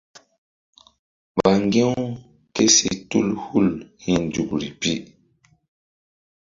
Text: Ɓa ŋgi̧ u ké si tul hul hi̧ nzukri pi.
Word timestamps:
Ɓa 1.35 1.49
ŋgi̧ 1.65 1.83
u 2.01 2.03
ké 2.53 2.63
si 2.75 2.89
tul 3.09 3.27
hul 3.45 3.67
hi̧ 4.03 4.15
nzukri 4.25 4.69
pi. 4.79 4.91